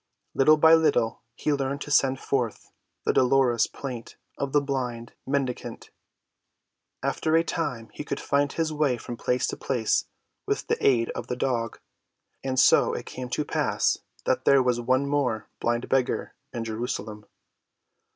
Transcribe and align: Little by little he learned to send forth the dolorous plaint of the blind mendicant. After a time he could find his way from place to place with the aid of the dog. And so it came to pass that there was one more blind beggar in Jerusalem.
Little 0.33 0.57
by 0.57 0.73
little 0.73 1.21
he 1.35 1.53
learned 1.53 1.81
to 1.81 1.91
send 1.91 2.19
forth 2.19 2.71
the 3.05 3.13
dolorous 3.13 3.67
plaint 3.67 4.17
of 4.35 4.51
the 4.51 4.59
blind 4.59 5.13
mendicant. 5.27 5.91
After 7.03 7.35
a 7.35 7.43
time 7.43 7.89
he 7.93 8.03
could 8.03 8.19
find 8.19 8.51
his 8.51 8.73
way 8.73 8.97
from 8.97 9.15
place 9.15 9.45
to 9.45 9.57
place 9.57 10.05
with 10.47 10.65
the 10.65 10.83
aid 10.83 11.11
of 11.11 11.27
the 11.27 11.35
dog. 11.35 11.79
And 12.43 12.59
so 12.59 12.93
it 12.95 13.05
came 13.05 13.29
to 13.29 13.45
pass 13.45 13.99
that 14.25 14.43
there 14.45 14.63
was 14.63 14.81
one 14.81 15.05
more 15.05 15.49
blind 15.59 15.87
beggar 15.87 16.33
in 16.51 16.63
Jerusalem. 16.63 17.27